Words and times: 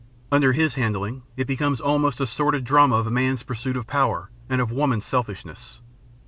Under 0.31 0.53
his 0.53 0.73
handling 0.73 1.21
it 1.37 1.45
becomes 1.45 1.79
almost 1.79 2.19
a 2.19 2.25
sordid 2.25 2.63
drama 2.63 2.95
of 2.95 3.11
man's 3.11 3.43
pursuit 3.43 3.77
of 3.77 3.85
power 3.85 4.31
and 4.49 4.59
of 4.59 4.71
woman's 4.71 5.05
selfishness. 5.05 5.79